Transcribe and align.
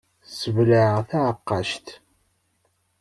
Sbelɛeɣ 0.39 0.99
taɛeqqact. 1.09 1.87